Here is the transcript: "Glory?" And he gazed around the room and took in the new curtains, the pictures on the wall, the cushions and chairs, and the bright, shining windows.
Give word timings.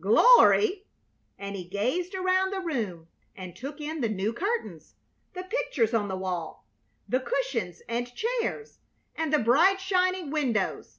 "Glory?" 0.00 0.88
And 1.38 1.54
he 1.54 1.62
gazed 1.62 2.16
around 2.16 2.50
the 2.50 2.58
room 2.58 3.06
and 3.36 3.54
took 3.54 3.80
in 3.80 4.00
the 4.00 4.08
new 4.08 4.32
curtains, 4.32 4.96
the 5.34 5.44
pictures 5.44 5.94
on 5.94 6.08
the 6.08 6.16
wall, 6.16 6.66
the 7.08 7.20
cushions 7.20 7.80
and 7.88 8.12
chairs, 8.12 8.80
and 9.14 9.32
the 9.32 9.38
bright, 9.38 9.80
shining 9.80 10.32
windows. 10.32 10.98